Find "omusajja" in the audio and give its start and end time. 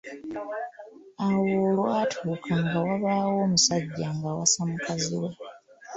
3.45-4.07